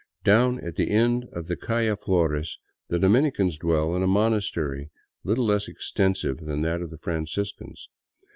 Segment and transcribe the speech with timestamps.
[0.23, 2.57] Down at the end of the calle Flores
[2.87, 4.89] the Dominicans dwell in a monastery
[5.23, 7.87] little less extensive than that of the Franciscans.